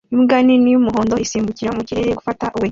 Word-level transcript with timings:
Imbwa 0.15 0.37
nini 0.45 0.67
y'umuhondo 0.73 1.15
isimbukira 1.25 1.69
mu 1.77 1.81
kirere 1.87 2.15
gufata 2.19 2.45
we 2.59 2.67